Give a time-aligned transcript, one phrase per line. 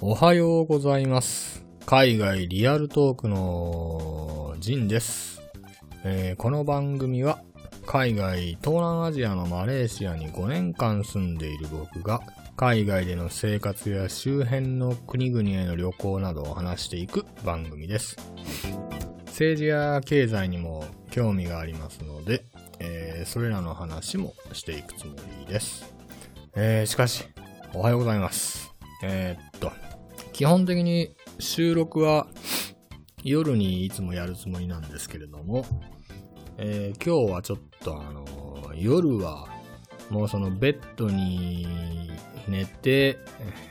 [0.00, 1.64] おはようございます。
[1.84, 5.40] 海外リアルトークのジンです、
[6.04, 7.40] えーこの番組は
[7.86, 12.20] 海外東南アジアのマレーシアに5年間住んでいる僕が
[12.56, 18.16] 海外での生活や周辺の国々への旅行などを話していく番組です。
[19.26, 25.94] 政治や経済にも興味がありますので、ーそれらの話もしていくつもりです。
[26.54, 27.24] えーしかし、
[27.74, 28.72] おはようございます。
[29.02, 29.70] えーっと、
[30.32, 32.26] 基本的に収録は
[33.22, 35.66] 夜にいつもやるつもりなんですけれども、
[36.58, 38.24] えー今日はちょっとあの
[38.74, 39.48] 夜は
[40.10, 42.10] もうそのベッドに
[42.48, 43.18] 寝て、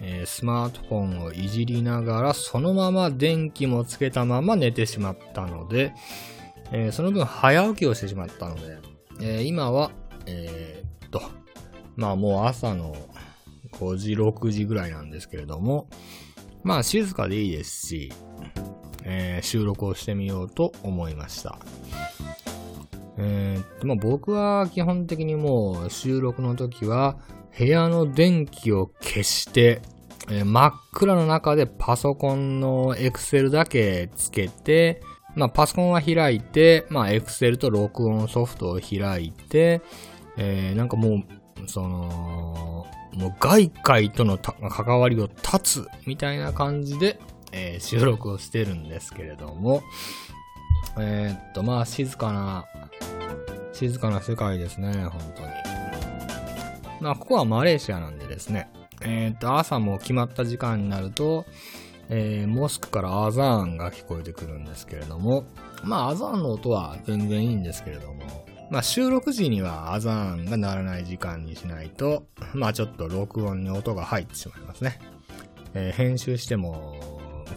[0.01, 5.93] えースマートフォンをいじりながらそのまま電気もつけたまま寝てしまったので、
[6.71, 8.77] えーその分早起きをしてしまったので、
[9.19, 9.91] えー今は、
[10.25, 11.21] えーっと、
[11.95, 12.95] まあもう朝の
[13.73, 15.87] 5時、6時ぐらいなんですけれども、
[16.63, 18.11] まあ静かでいいですし、
[19.03, 21.57] えー収録をしてみようと思いました。
[23.17, 27.17] えーっと、まあ僕は基本的にもう収録の時は
[27.57, 29.81] 部屋の電気を消して、
[30.29, 35.01] えー真っ暗の中でパソコンの Excel だけつけて、
[35.35, 39.81] まあパソコンは開いて、まあ Excel と録音ソフトを開いて、
[40.37, 41.23] えーなんかもう、
[41.67, 47.19] その、もう外界との関わりを断つみたいな感じで、
[47.51, 49.83] えー収録をしてるんですけれども、
[50.97, 52.65] えーっと、まあ静かな、
[53.73, 55.47] 静かな世界ですね、本当に。
[57.01, 58.69] まあここはマレーシアなんでですね、
[59.01, 61.45] えーっと、朝も決まった時間になると、
[62.09, 65.45] えーモスクからアザーンが聞こえてくるんですけれども、
[65.83, 74.99] まあアザーンの音は全然いいんですけれども、まあ収録時にはアザーンが鳴らない時間にしないと、まあちょっと録音に音が入ってしまいますね。
[75.73, 76.95] えー編集しても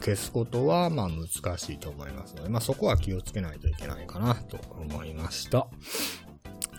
[0.00, 5.66] 消すことはまあ難しいと思いますので、まあそこは気をつけないといけないかなと思いました。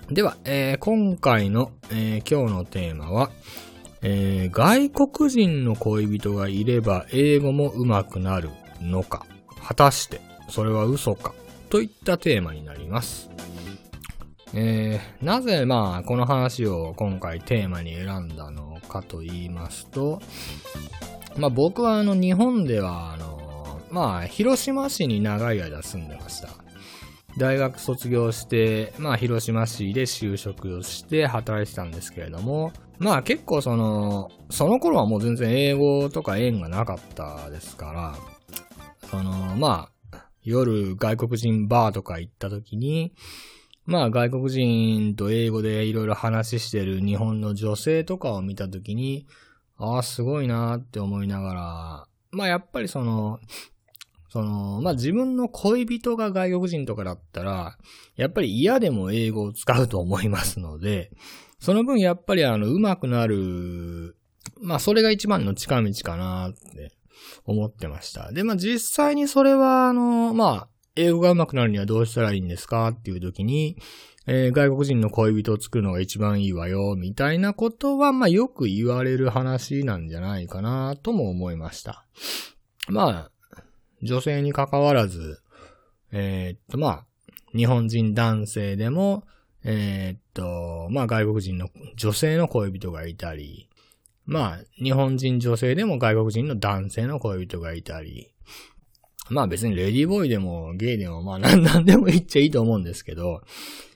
[0.10, 3.30] では、えー今回の、えー今日のテーマは、
[4.02, 8.50] えー外国人の恋人がいれば英語も上手くなる
[8.82, 9.26] のか？
[9.62, 11.34] 果たしてそれは嘘か？
[11.70, 13.30] といったテーマになります。
[14.54, 20.22] えーなぜまあこの話を今回テーマに選んだのかと言いますと、
[21.38, 26.50] まあ僕はあの日本ではあの、まあ広島市に長い間住んでました。
[27.38, 38.16] 大学卒業して、まあ広島市で就職をして働いてたんですけれども、まあ結構その、その頃はもう全然英語とか縁がなかったですから、
[39.10, 43.14] その、まあ、夜外国人バーとか行った時に、
[43.86, 49.26] まあ外国人と英語でいろいろ話してる日本の女性とかを見た時に、
[49.78, 53.40] ああ、すごいなって思いながら、まあやっぱりその、
[54.30, 57.78] その、まあ自分の恋人が外国人とかだったら、
[58.16, 61.12] やっぱり嫌でも英語を使うと思いますので、
[61.60, 64.16] その分やっぱりあの、上手くなる、
[64.62, 66.92] まあそれが一番の近道かなって
[67.46, 68.32] 思ってました。
[68.32, 73.78] で、まあ実際にそれはあの、まあ、英語が上手くなるにはどうしたらいいんですかっていう時に、
[74.28, 82.06] えー外国人の恋人を作るのが一番いいわよ、みたいなことは、まあよく言われる話なんじゃないかなとも思いました。
[82.90, 83.32] まあ、
[84.02, 85.42] 女性に関わらず、
[86.12, 87.06] えーっと、まあ、
[87.56, 89.24] 日本人男性でも、
[89.64, 93.70] えーっと、まあ外国人の女性の恋人がいたり、
[94.26, 98.32] まあ日本人女性でも外国人の男性の恋人がいたり、
[99.30, 103.42] まあ別にレディーボーイでもゲイでもまあ何 でも言っちゃいいと思うんですけど、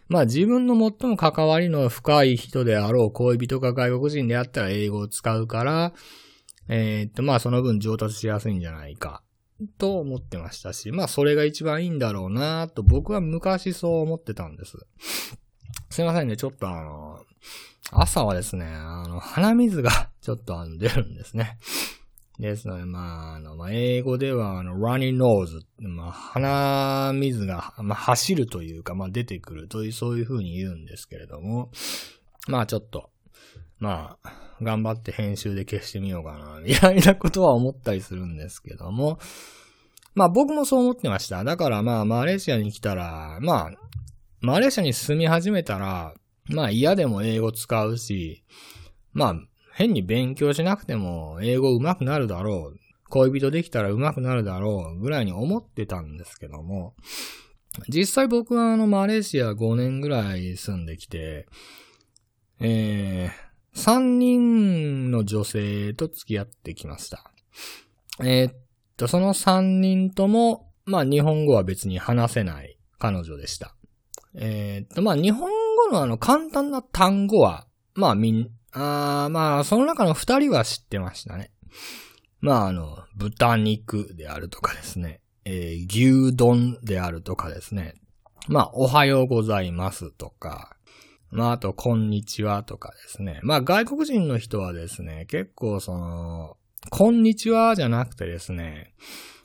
[0.10, 5.94] まあ自分の最も関わりの深い人であろう恋人が外国人であったら英語を使うから、
[6.68, 9.22] えーっとまあその分上達しやすいんじゃないか。
[9.78, 14.78] と思ってましたし、まあそれが一番いいんだろうなと僕は昔そう思ってたんです。
[15.90, 17.20] すいませんね、ちょっとあの、
[17.92, 21.58] 朝はですね、あの、鼻水がちょっとあの出るんですね。
[22.40, 31.70] ですので、まあ、あの、まあ、英語では、あの、runny nose、まあ、鼻水が、まあ、走るというか、まあ、出てくるという、そういう風に言うんですけれども、
[32.48, 33.12] まあ、ちょっと、
[33.80, 34.32] まあ、
[34.62, 39.20] 頑張って編集で消してみようかな、 みたいなことは思ったりするんですけども、
[40.16, 41.44] まあ僕もそう思ってました。
[41.44, 43.72] だからまあマレーシアに来たら、まあ、
[44.42, 46.14] マレーシアに住み始めたら、
[46.46, 48.44] まあ嫌でも英語使うし、
[49.12, 49.36] まあ
[49.74, 52.80] 変に勉強しなくても英語上手くなるだろう。
[53.10, 56.96] 恋人できたら上手くなるだろうぐらいに思ってたんですけども、
[57.88, 61.48] 実際僕はあのマレーシア5年ぐらい住んできて、
[62.60, 67.32] えー、3人の女性と付き合ってきました。
[68.20, 68.56] えー、っ
[68.98, 73.76] と、その3人とも、まあ日本語は別に話せない彼女でした。
[74.36, 77.66] えー、っと、まあ日本語のあの簡単な単語は、
[77.96, 81.52] まあみん、あまあその中の2人は知ってましたね。
[82.40, 85.22] まああの、豚肉であるとかですね。
[85.46, 87.96] えー、牛丼であるとかですね。
[88.48, 90.76] まあ、おはようございますとか、
[91.34, 93.40] まあ、あと、こんにちはとかですね。
[93.42, 96.58] まあ、外国人の人はですね、結構その、
[96.92, 98.94] こんにちはじゃなくてですね、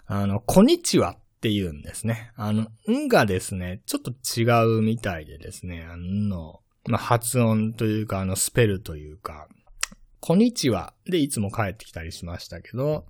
[0.06, 2.30] あの、こんにちはって言うんですね。
[2.36, 9.48] あの、んがですね、ちょっと違うみたいでですね、あの、まあ、発音というか、あの、スペルというか、
[10.20, 13.06] こんにちはでいつも帰ってきたりしましたけど、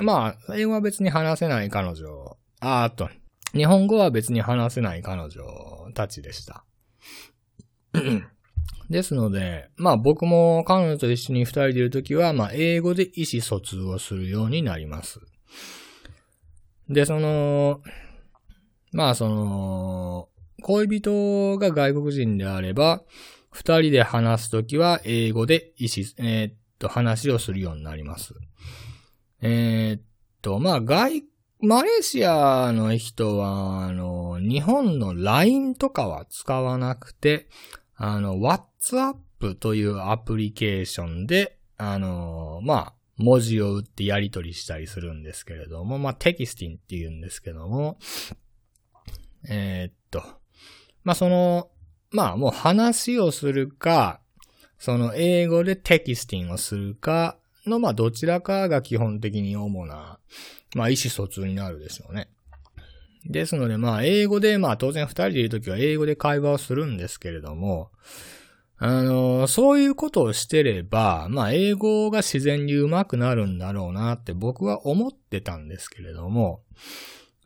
[0.00, 3.10] まあ、英語は別に話せない彼女、あーと、
[3.52, 5.30] 日本語は別に話せない彼女
[5.94, 6.64] たちでした。
[8.90, 15.20] ですので、まあ僕も彼女と一緒に二人でいるときは、まあ英語で意思疎通をするようになります。
[16.88, 17.82] で、その、
[18.92, 20.28] まあその、
[20.62, 23.02] 恋人が外国人であれば、
[23.50, 28.34] 二人で話すときは英語で意思、えー、っと、話をするようになります。
[29.40, 30.02] えー、っ
[30.42, 31.24] と、まあ、外、
[31.60, 37.48] マレーシアの人は、あの、日本の LINE とかは使わなくて、
[37.98, 47.98] あの、WhatsApp というアプリケーションで、あの、まあ、文字を打ってやり取りしたりするんですけれども、まあ、テキスティンって言うんですけども、
[49.48, 50.22] えー、っと、
[51.02, 51.70] まあ、その、
[52.12, 54.20] まあ、もう話をするか、
[54.78, 57.36] その英語でテキスティンをするか、
[57.66, 60.20] の、まあ、どちらかが基本的に主な、
[60.76, 62.28] まあ、意思疎通になるでしょうね。
[63.28, 67.90] ですので、まあ、英語で、まあ、当然二人でいるときは英語で会話をするんですけれども、
[68.78, 76.62] あの、そういうことをしてれば、まあ、英語が自然に上手くなるんだろうなって僕は思ってたんですけれども、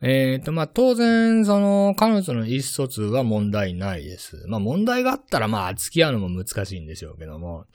[0.01, 4.43] えっ、ー、と、まあ、当然、その、彼女の意思疎通は問題ないです。
[4.47, 7.65] まあ、問題があったら、まあ、付き合うのも難しいんでしょうけども、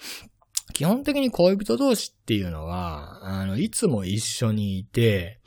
[0.74, 5.40] 基本的に恋人同士っていうのは、あの、いつも一緒にいて、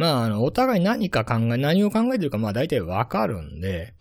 [0.00, 3.92] まあ、あの、お互い何か考え、何を考えてるか、まあ大体わかるんで、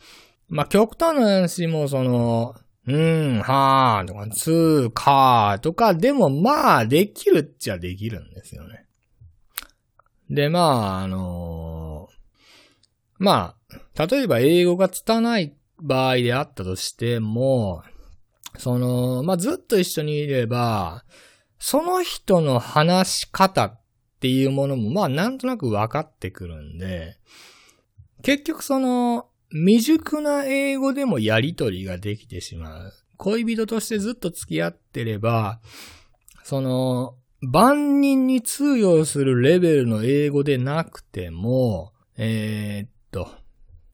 [0.47, 2.55] まあ極端な話もその、
[2.87, 8.85] うん、はーとか、つー、かーとか、でもまあ、できるっちゃできるんですよね。
[10.29, 13.55] で、まあ、あのー、ま
[13.97, 17.83] あ、例えば英語が拙い場合であったとしても、
[18.57, 21.03] その、まあ、ずっと一緒にいれば、
[21.59, 23.78] その人の話し方
[24.19, 27.17] っていうものも、まあ、なんとなく分かってくるんで、
[28.21, 32.93] 結局その、未熟な英語でもやりとりができてしまう。
[33.15, 35.61] 恋人としてずっと付き合ってれば、
[36.43, 43.29] その、万人に通用するレベルの英語でなくても、えー、っと、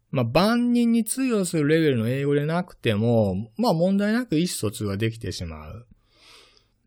[0.09, 5.87] まあ、万人に通用するレベルの英語でなくても、まあ問題なく意思疎通ができてしまう。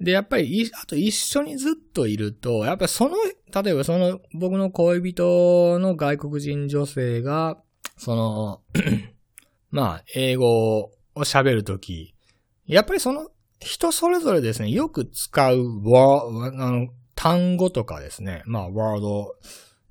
[0.00, 3.16] で、やっぱり、あと一緒にずっといると、やっぱりその、
[3.62, 7.58] 例えばその僕の恋人の外国人女性が、
[7.96, 8.60] その
[9.70, 12.14] まあ、英語を喋るとき、
[12.66, 13.28] やっぱりその
[13.60, 19.34] 人それぞれですね、よく使うワあの単語とかですね、まあ、ワード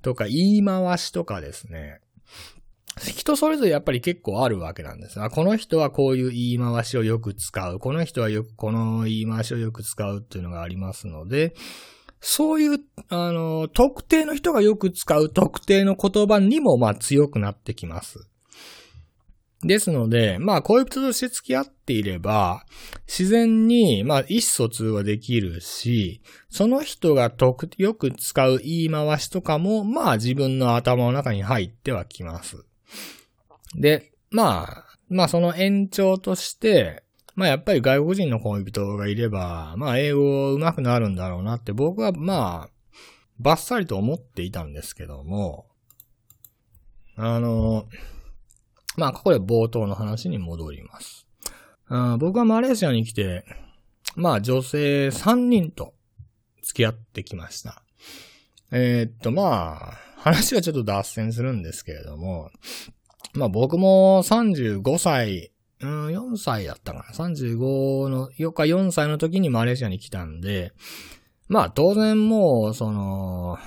[0.00, 2.00] とか言い回しとかですね、
[2.98, 5.30] 人それぞれやっぱり結構あるわけなんですが。
[5.30, 7.78] この人はこういう言い回しをよく使う。
[7.78, 11.54] この人はよくこの言い回しをよく使うっていうのがありますので、
[12.20, 18.28] そういう、あの、特定の人がよく使う特定の言葉にも、まあ強くなってきます。
[19.62, 22.64] ですので、まあ恋人として付き合っていれば、
[23.06, 27.32] 自然に、まあ意思疎通はできるし、その人が
[27.76, 32.67] よく使う言い回しとかも、まあ自分の頭の中に入ってはきます。
[33.74, 37.02] で、まあ、まあその延長として、
[37.34, 42.70] まあやっぱり外国人の恋人がいれば、まあ英語上手くなるんだろうなって僕はまあ、
[43.38, 45.66] バッサリと思っていたんですけども、
[47.16, 47.86] あの、
[48.96, 51.26] まあここで冒頭の話に戻ります。
[51.88, 53.44] あ僕はマレーシアに来て、
[54.16, 55.94] まあ女性3人と
[56.62, 57.82] 付き合ってきました。
[58.70, 62.50] えー、っとまあ、話はちょっと脱線するんですけれども、
[63.34, 67.04] まあ僕も35歳、うん、4歳だったかな。
[67.14, 70.72] 35の、4日4歳の時にマレーシアに来たんで、
[71.48, 73.58] まあ当然もう、その、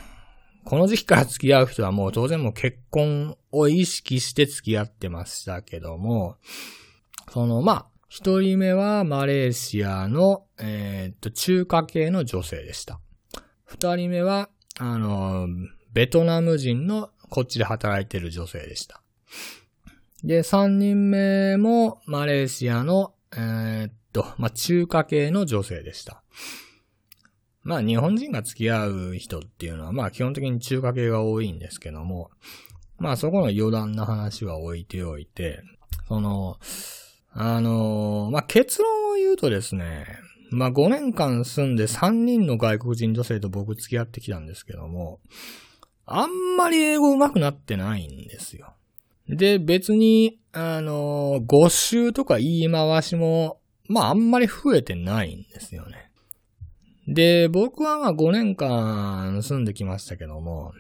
[0.63, 6.35] この時期から付き合う人はもう当然もう結婚を意識して付き合ってましたけども、
[7.31, 12.99] そのまあ、一人目はマレーシアの、えー、っと、中華系の女性でした。
[13.63, 15.47] 二人目は、あの、
[15.93, 19.01] ベトナム人のこっちで働いてる女性でした。
[20.23, 26.21] で、三人目もマレーシアの、えー、っと、まあ、中華系の女性でした。
[27.63, 32.31] まあ、日本人が付き合う人っていうのは、まあ、基本的に中華系が多いんですけども、
[32.97, 35.61] まあ、そこの余談な話は置いておいて、
[36.07, 36.57] その、
[37.33, 40.05] あの、まあ、結論を言うとですね、
[40.51, 45.19] まあ、5年間住んで3人の外国人女性と僕付き合ってきたんですけども、
[46.19, 48.73] あんまり英語上手くなってないんですよ。
[49.27, 56.11] で、別に、あの、語習とか言い回しも、まあ、あんまり増えてないんですよね。
[57.07, 60.73] で、僕はまあ5年間住んできましたけども、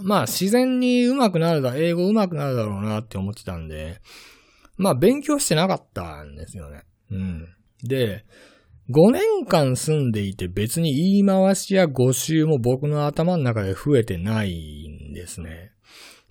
[0.00, 4.00] まあ自然に上手くなるだ、英語上手くなるだろうなって思ってたんで、
[4.76, 6.82] まあ勉強してなかったんですよね。
[7.10, 7.48] うん。
[7.82, 8.24] で、
[8.90, 15.72] 5年間住んでいて別に言い回しや語習も僕の頭の中で増えてないんですね。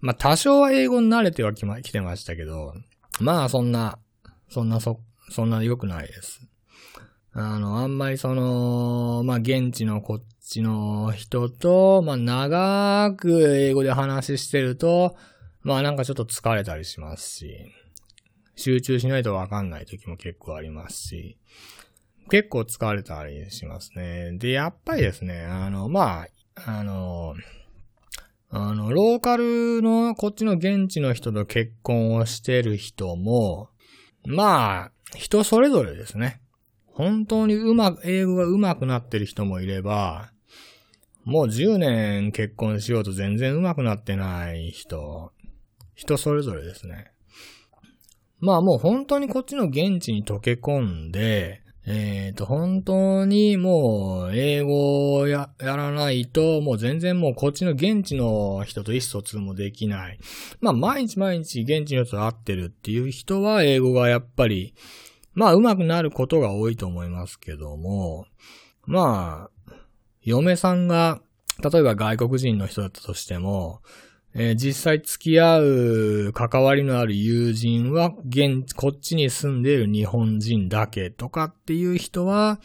[0.01, 2.73] まあ多少は英語に慣れてはきま、来てましたけど、
[3.19, 3.99] まあそんな、
[4.49, 6.41] そんなそ、そんな良くないです。
[7.33, 15.15] あの、あんまりその、まあ現地のこっちの人と、まあ長く英語で話してると、
[15.61, 17.55] まあなんかちょっと疲れたりしますし、
[18.55, 21.37] 集中しないとわかんない時も結構ありますし、
[22.29, 24.37] 結構疲れたりしますね。
[24.37, 27.35] で、やっぱりですね、あの、まあ、あの、
[28.49, 33.69] あの、ローカルのこっちの現地の人と結婚をしてる人も、
[34.25, 36.41] まあ、人それぞれですね。
[36.85, 40.31] 本当にうまく、英語が上手くなってる人もいれば、
[41.23, 45.31] もう10年結婚しようと全然上手くなってない人、
[45.95, 47.11] 人それぞれですね。
[48.39, 60.19] まあもう本当にこっちの現地に溶け込んで、えっ、ー、と、本当にもう英語をや、やらないと、もう全然もうこっちの現地の人と意思疎通もできない。
[60.59, 64.75] まあ毎日毎日現地の人と会ってるっていう人は英語がやっぱり、
[65.33, 68.27] まあ上手くなることが多いと思いますけども、
[68.85, 69.73] まあ、
[70.21, 71.19] 嫁さんが、
[71.63, 73.81] 例えば外国人の人だったとしても、
[74.33, 82.59] えー、実際付き合う関わりのある友人は、現、こっちに住んでいる日本人だけとかっていう人は、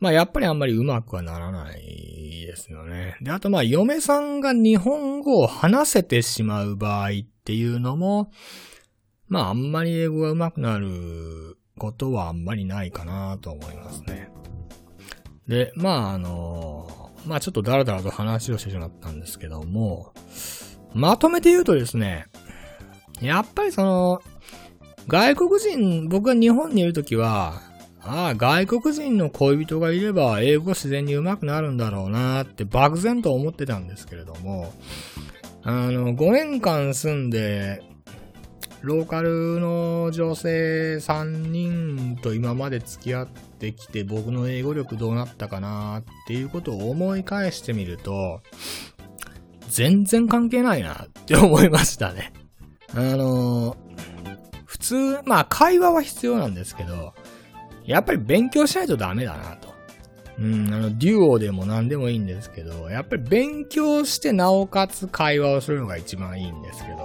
[0.00, 3.16] まあやっぱりあんまりうまくはならないですよね。
[3.20, 7.12] で、あとまあ嫁さんが日本語を話せてしまう場合っ
[7.44, 8.32] ていうのも、
[9.28, 14.30] まああんまり英語が上手くなることはあんまりないかなと思いますね。
[15.46, 20.14] で、まああの、まあちょっとダラダラと話をしてしまったんですけども、
[20.94, 22.26] まとめて言うとですね、
[23.20, 24.22] やっぱりその、
[25.08, 27.60] 外国人、僕が日本にいるときは、
[28.02, 34.72] ああ、外国人の恋人がいれば英語自然に上手くなるんだろうなって漠然と思ってたんですけれども、
[35.62, 37.82] あの、5年間住んで、
[38.82, 48.40] ローカルの女性3人と今まで付き合ってきて僕の英語力どうなったかなっていうことを思い返してみると、
[49.70, 52.32] 全然関係ないなって思いましたね。
[52.94, 53.76] あのー、
[54.66, 57.14] 普通、まあ会話は必要なんですけど、
[57.86, 59.70] やっぱり勉強しないとダメだなと。
[60.38, 67.04] うん、あの、デュオでも何でもいいんですけど、やっぱり勉強してなおかつ会話をするのが一番いいんですけど、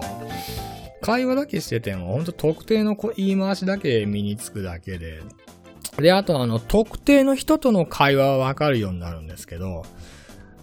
[1.02, 5.22] 会話だけしてても、ほんと特定の言い回しだけ身につくだけで、
[5.98, 9.84] で、あとあの、特定の人との会話はわかるようになるんですけど、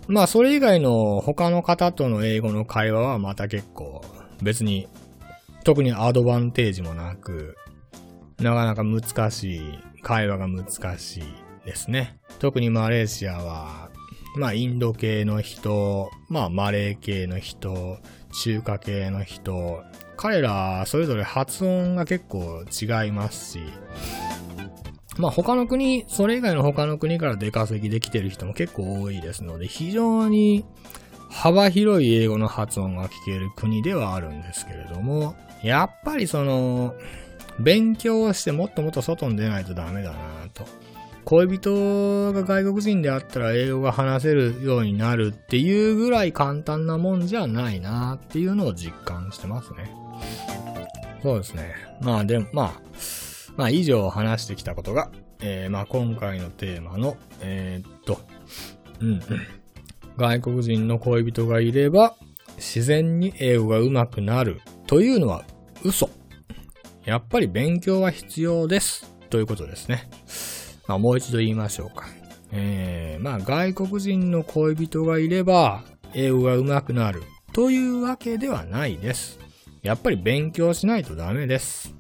[0.09, 4.03] まあ、それ以外の他の方との英語の会話はまた結構
[4.43, 4.89] 別に
[5.65, 7.57] 特にアドバンテージもなく、
[8.39, 11.23] なかなか難しい、会話が難しい
[11.65, 12.19] ですね。
[12.41, 13.91] 特にマレーシアは、
[14.37, 17.99] まあインド系の人、まあマレー系の人、
[18.43, 19.85] 中華系の人、
[20.17, 23.61] 彼らそれぞれ発音が結構違いますし、
[25.19, 30.65] まあ他の国、それ以外の他の国から出稼ぎできてる人も結構多いですので、非常に
[31.29, 36.95] 幅広い英語の発音が聞ける国ではあるんですけれども、やっぱりその、
[37.61, 40.19] 勉強をしてもっともっと外に出ないとダメだな
[40.55, 40.67] と。
[41.25, 49.91] 恋人が外国人であったら英語が話せるようになるっていうぐらい簡単なもんじゃないなっていうのを実感してますね。
[51.23, 51.75] そうですね。
[52.01, 52.73] まあでも、まあ、
[53.57, 58.21] まあ以上話してきたことが、えー、まあ今回のテーマの、えー、っと、
[59.01, 59.21] うん、
[60.17, 62.17] 外国人の恋人がいれば、
[62.57, 65.45] 自然に英語が上手くなるというのは
[65.85, 66.09] 嘘。
[67.05, 69.11] やっぱり勉強は必要です。
[69.31, 70.09] ということですね。
[70.87, 72.07] まあ、もう一度言いましょうか。
[72.53, 75.83] えー、まあ、外国人の恋人がいれば、
[76.15, 79.39] 英語が上手くなるというわけではないです。
[79.83, 81.95] やっぱり勉強しないとダメです。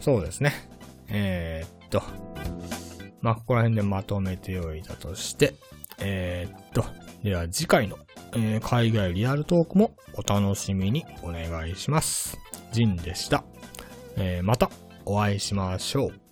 [0.00, 0.52] そうですね。
[1.08, 2.02] えー、っと、
[3.20, 5.54] まあ、ここら辺でまとめておいたとして、
[5.98, 6.84] えー、っと、
[7.22, 7.98] では次回の、
[8.34, 12.38] えー、海外リアルトークもお楽しみにお願いします。
[12.72, 13.44] ジンでした。
[14.16, 14.70] えー、また
[15.04, 16.23] お会いしましょう。